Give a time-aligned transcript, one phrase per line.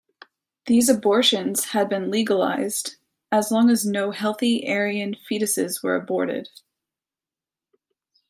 [0.65, 2.95] These abortions had been legalized,
[3.31, 6.49] as long as no healthy Aryan fetuses were aborted.